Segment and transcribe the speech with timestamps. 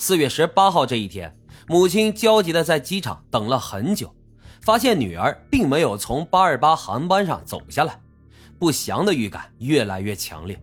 [0.00, 4.14] 四月十八号这一天，母亲焦急的在机场等了很久，
[4.62, 8.00] 发现女儿并没有从八二八航班上走下来，
[8.60, 10.56] 不祥的预感越来越强烈。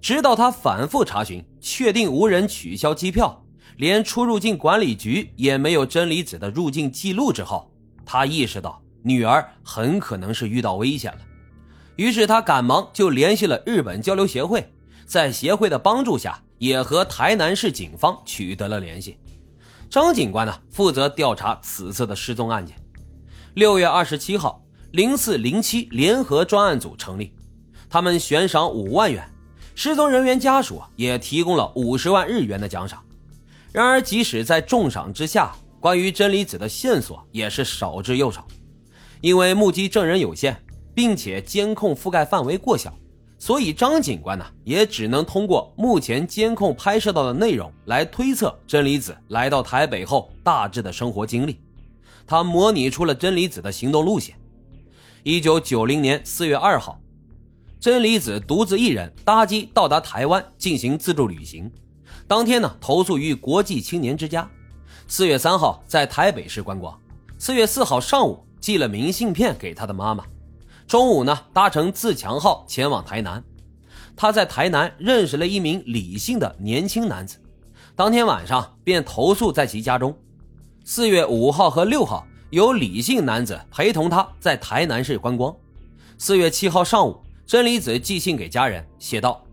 [0.00, 7.72] 直到他反复查询，确定无人取消机票，连出入境管理局也没有真理子的入境记录之后，
[8.04, 11.18] 他意识到女儿很可能是遇到危险了。
[11.94, 14.68] 于是他赶忙就联系了日本交流协会，
[15.06, 19.18] 在协会的帮助下，也和台南市警方取得了联系。
[19.90, 22.74] 张警官呢，负责调查此次的失踪案件。
[23.52, 27.34] 六月二十七号，零四零七联合专案组成立，
[27.90, 29.30] 他们悬赏五万元。
[29.74, 33.04] 失踪人员家属也提供了五十万日元的奖赏。
[33.70, 38.46] 然而，即使在重赏之下，关于真理子的线索也是少之又少。
[39.20, 40.56] 因为目击证人有限，
[40.94, 42.96] 并且监控覆盖范围过小，
[43.44, 51.60] 所以张警官呢也只能通过目前监控拍摄到的内容来推测真理子来到台北后大致的生活经历。
[52.26, 54.34] 他模拟出了真理子的行动路线。
[55.24, 56.98] 一九九零年四月二号。
[57.78, 61.70] 真理子独自一人搭机到达台湾进行自助旅行，
[62.26, 64.50] 当天呢投宿于国际青年之家。
[65.06, 66.98] 四月三号在台北市观光，
[67.38, 70.24] 四月四号上午寄了明信片给他的妈妈，
[70.86, 73.42] 中午呢搭乘自强号前往台南。
[74.16, 77.38] 他在台南认识了一名李姓的年轻男子，
[77.96, 80.16] 当天晚上便投宿在其家中。
[80.84, 85.54] 四月五号和六号由李姓男子陪同他在台南市观光。
[86.18, 87.20] 四月七号上午。
[87.46, 89.44] 真理子寄信给家人，写道：“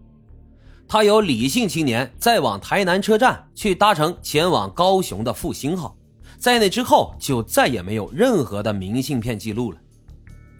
[0.88, 5.94] 他有李姓青年再往台南车站去搭乘前往高雄的复兴号，
[6.38, 9.78] 在那之后就再也没有任何的明信片记录了。”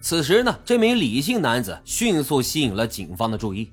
[0.02, 3.70] 此时呢，这名李姓男子迅速吸引了警方的注意。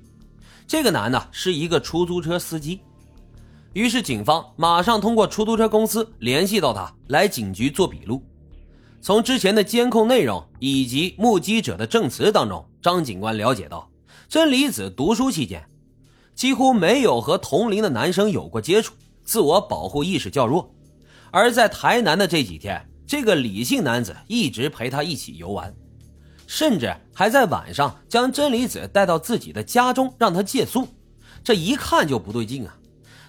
[0.64, 2.80] 这个男的是一个出租车司机，
[3.72, 8.22] 于是警方马上通过出租车公司联系到他，来警局做笔录。
[9.02, 13.90] 从之前的监控内容以及目击者的证词当中，张警官了解到，
[14.28, 15.60] 真理子读书期间
[16.36, 20.72] 几乎没有和同龄的男生有过接触，自我保护意识较弱。
[21.32, 25.74] 而在台南的这几天，这个李姓男子一直陪他一起游玩，
[26.50, 30.88] 甚至还在晚上将真理子带到自己的家中让他借宿。
[31.44, 32.76] 这一看就不对劲啊！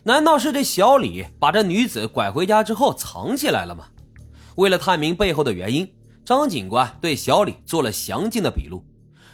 [0.02, 3.86] 难道是这小李把这女子拐回家之后藏起来了吗？
[4.56, 5.88] 为了探明背后的原因，
[6.26, 8.84] 张警官对小李做了详尽的笔录。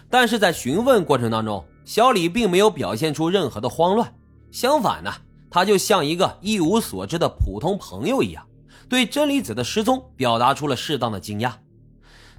[0.09, 4.13] 但是在询问过程当中，小李并没有表现出任何的慌乱，
[4.51, 5.13] 相反呢，
[5.49, 8.45] 他就像一个一无所知的普通朋友一样，
[8.89, 11.53] 对真理子的失踪表达出了适当的惊讶。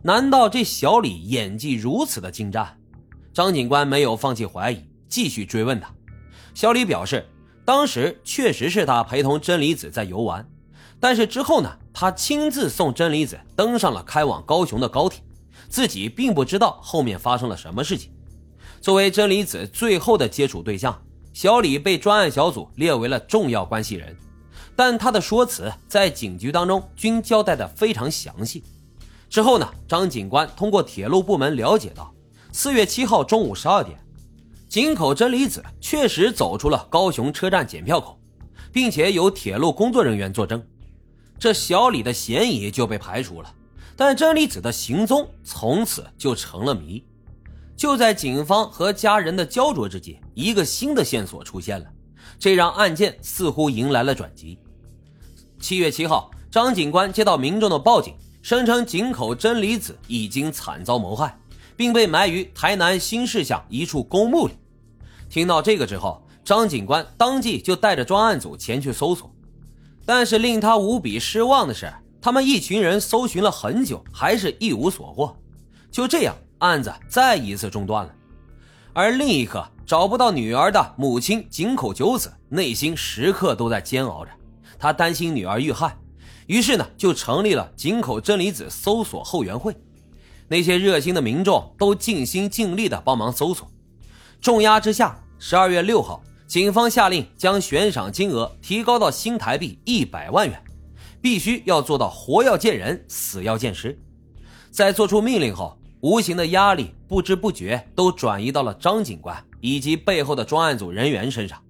[0.02, 2.78] 难道这小李演技如此的精湛？
[3.32, 5.92] 张警官没有放弃怀疑，继续追问他。
[6.54, 7.28] 小李表示，
[7.64, 10.48] 当时确实是他陪同真理子在游玩。
[11.00, 15.22] 但是之后呢，他亲自送真理子登上了开往高雄的高铁，
[15.68, 18.12] 自己并不知道后面发生了什么事情。
[18.80, 20.96] 作为真理子最后的接触对象，
[21.32, 24.16] 小李被专案小组列为了重要关系人，
[24.76, 28.62] 但他的说辞在警局当中均交代的非常详细。
[29.28, 32.14] 之后呢，张警官通过铁路部门了解到，
[32.52, 33.98] 四月七号中午十二点，
[34.68, 38.18] 井口真理子确实走出了高雄车站检票口，
[38.72, 40.62] 并且有铁路工作人员作证。
[41.38, 43.54] 这小李的嫌疑就被排除了，
[43.96, 47.04] 但真理子的行踪从此就成了谜。
[47.76, 51.86] 就在警方和家人的焦灼之际，一个新的线索出现了，
[52.38, 54.58] 这让案件似乎迎来了转机。
[55.60, 58.16] 七月七号，张警官接到民众的报警，
[58.48, 61.38] 声称井口真理子已经惨遭谋害，
[61.76, 64.54] 并被埋于台南新市乡一处公墓里。
[65.28, 69.30] 听到这个之后，张警官当即就带着专案组前去搜索。
[70.06, 71.92] 但是令他无比失望的是，
[72.22, 75.36] 他们一群人搜寻了很久，还是一无所获。
[75.90, 78.14] 就这样，案子再一次中断了。
[78.94, 84.30] 而另一个找不到女儿的母亲井口久子，内心时刻都在煎熬着。
[84.78, 85.94] 他担心女儿遇害，
[86.48, 89.76] 于是呢，就成立了井口真理子搜索后援会。
[90.48, 93.70] 那些热心的民众都尽心尽力的帮忙搜索。
[94.40, 96.20] 重压之下，十二月六号。
[96.46, 100.64] 警方下令将悬赏金额提高到新台币一百万元，
[101.20, 104.00] 必须要做到活要见人，死要见尸。
[104.70, 111.62] 在做出命令后，无形的压力不知不觉都转移到了张警官以及背后的专案组人员身上。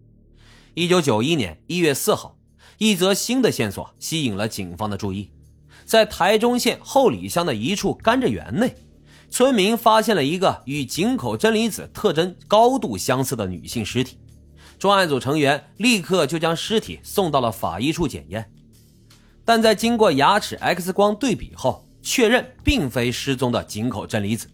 [0.75, 2.38] 一九九一年一月四号，
[2.79, 5.31] 一则新的线索吸引了警方的注意，
[5.85, 8.73] 在台中县后里乡的一处甘蔗园内，
[9.31, 14.17] 村民发现了一个与井口真理子特征高度相似的女性尸体。
[14.79, 18.49] 专案组成员立刻就将尸体送到了法医处检验，
[19.45, 24.49] 但在经过牙齿 X 光对比后，确认并非失踪的井口真理子，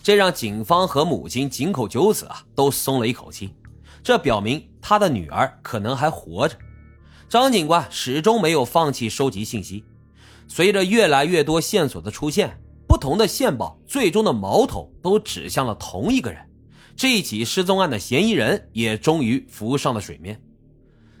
[0.00, 3.50] 这让警方和母亲井口久子啊都松了一口气。
[4.00, 6.56] 这表明他的女儿可能还活着。
[7.28, 9.82] 张警官始终没有放弃收集信息，
[10.46, 16.40] 随着越来越多线索的出现，不同的线报最终的矛头都指向了同一个人。
[16.96, 20.40] 这一起失踪案的嫌疑人也终于浮上了水面。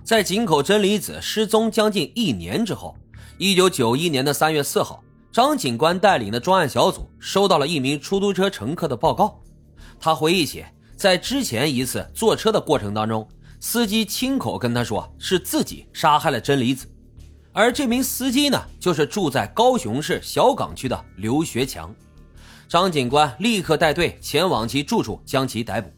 [0.04, 2.94] 在井口真理子失踪将近一年之后，
[3.38, 5.02] 一九九一年的三月四号，
[5.32, 9.40] 张警官带领的专案小组收到了一名出租车乘客的报告。
[9.98, 10.64] 他回忆起，
[10.94, 13.26] 在之前一次坐车的过程当中，
[13.66, 16.86] 司机亲口跟他说是自己杀害了真理子，
[17.50, 21.92] 而这名司机呢，就是住在高雄市小港区的刘学强。
[22.68, 25.90] 张警官立刻带队前往其住处，将其逮捕。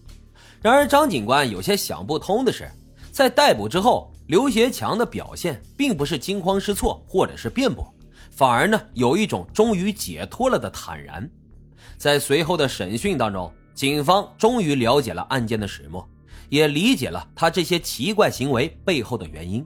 [0.63, 2.71] 然而，张警官有些想不通的是，
[3.11, 7.93] 在逮捕之后，刘学强的表现并不是惊慌失措，或者是辩驳，
[8.31, 11.29] 反而呢有一种终于解脱了的坦然。
[11.99, 16.09] 在随后的审讯当中，警方终于了解了案件的始末，
[16.49, 19.65] 也理解了他这些奇怪行为背后的原因。